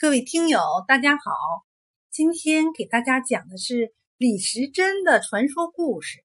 [0.00, 1.66] 各位听友，大家好！
[2.08, 6.24] 今天给大家讲的是李时珍的传说故事。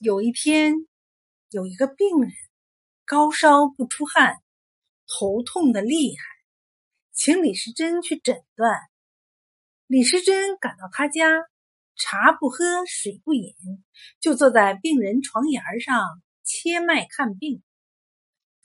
[0.00, 0.76] 有一天，
[1.50, 2.32] 有一个病人
[3.04, 4.36] 高烧不出汗，
[5.06, 6.24] 头痛的厉害，
[7.12, 8.80] 请李时珍去诊断。
[9.88, 11.28] 李时珍赶到他家，
[11.96, 13.54] 茶不喝，水不饮，
[14.20, 17.62] 就坐在病人床沿上切脉看病。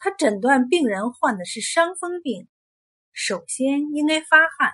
[0.03, 2.49] 他诊断病人患的是伤风病，
[3.13, 4.73] 首先应该发汗，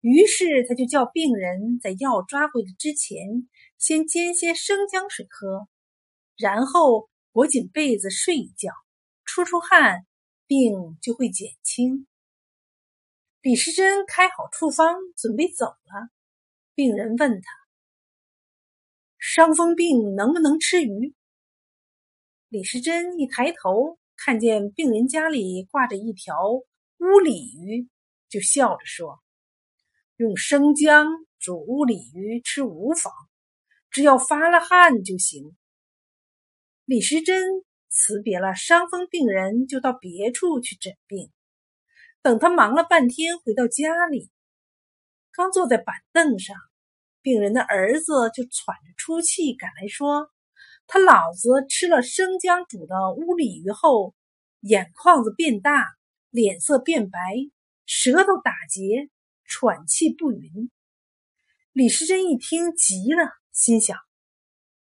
[0.00, 3.48] 于是他就叫病人在药抓回来之前，
[3.78, 5.68] 先煎些生姜水喝，
[6.36, 8.72] 然后裹紧被子睡一觉，
[9.24, 10.04] 出出汗，
[10.48, 12.08] 病就会减轻。
[13.42, 16.10] 李时珍开好处方，准备走了。
[16.74, 17.48] 病人问他
[19.20, 21.14] ：“伤风病能不能吃鱼？”
[22.50, 24.00] 李时珍一抬头。
[24.24, 27.88] 看见病人家里挂着一条乌鲤鱼，
[28.28, 29.20] 就笑着说
[30.14, 31.08] ：“用生姜
[31.40, 33.12] 煮乌鲤鱼吃无妨，
[33.90, 35.56] 只要发了汗就行。”
[36.86, 37.42] 李时珍
[37.88, 41.32] 辞别了伤风病人，就到别处去诊病。
[42.22, 44.30] 等他忙了半天，回到家里，
[45.32, 46.56] 刚坐在板凳上，
[47.22, 50.31] 病人的儿子就喘着粗气赶来说。
[50.94, 54.14] 他老子吃了生姜煮的乌鲤鱼后，
[54.60, 55.86] 眼眶子变大，
[56.28, 57.18] 脸色变白，
[57.86, 59.08] 舌头打结，
[59.46, 60.70] 喘气不匀。
[61.72, 63.96] 李时珍一听急了，心想：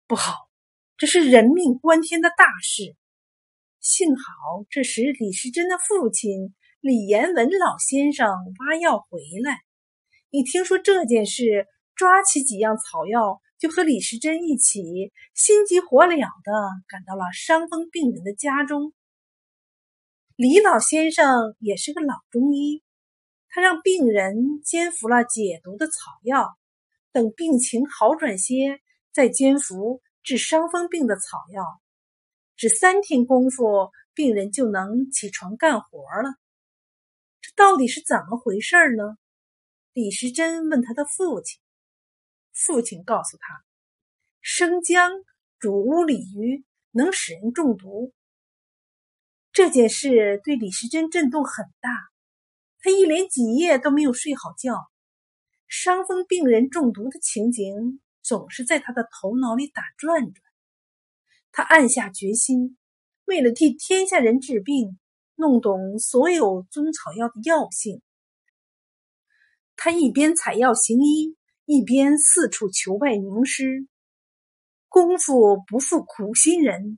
[0.08, 0.48] 不好，
[0.96, 2.96] 这是人命关天的大事。
[3.82, 4.24] 幸好
[4.70, 9.60] 这时李时珍的父亲李延文老先生挖药回来，
[10.30, 11.68] 一听说这件事，
[12.00, 13.42] 抓起几样草药。
[13.58, 16.54] 就和李时珍一起心急火燎的
[16.88, 18.94] 赶到了伤风病人的家中。
[20.38, 22.82] 李老先生也是个老中医，
[23.50, 26.58] 他让病人煎服了解毒的草药，
[27.12, 28.80] 等病情好转些，
[29.12, 31.66] 再煎服治伤风病的草药。
[32.56, 36.34] 只三天功夫，病人就能起床干活了。
[37.42, 39.18] 这到底是怎么回事呢？
[39.92, 41.60] 李时珍问他的父亲。
[42.66, 43.64] 父亲告诉他，
[44.42, 45.12] 生姜
[45.60, 48.14] 煮乌鲤鱼能使人中毒。
[49.54, 51.90] 这件事对李时珍震动很大，
[52.80, 54.76] 他一连几夜都没有睡好觉。
[55.70, 60.44] 伤风病人中毒的情景总是在他的头脑里打转转。
[61.54, 62.78] 他暗下决心，
[63.24, 65.00] 为了替天下人治病，
[65.36, 68.02] 弄懂所有中草药的药性。
[69.78, 71.38] 他一边采药行医。
[71.72, 73.88] 一边四处求拜名师，
[74.88, 76.98] 功夫不负苦心人。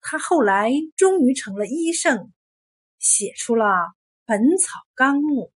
[0.00, 2.32] 他后来终于成了医圣，
[2.98, 3.64] 写出了
[4.24, 5.52] 《本草纲目》。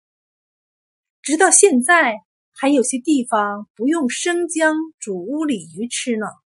[1.22, 2.16] 直到现在，
[2.52, 6.26] 还有些地方不用生姜煮乌鲤鱼吃呢。